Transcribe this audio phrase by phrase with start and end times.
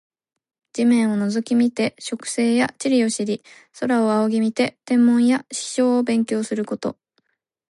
[0.73, 3.43] 地面を覗き見て植生や地理を知り、
[3.79, 6.97] 空を仰ぎ見て天文や気象を勉強すること。